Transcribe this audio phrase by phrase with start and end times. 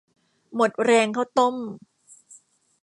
[0.55, 1.55] หมดแรงข้าวต้ม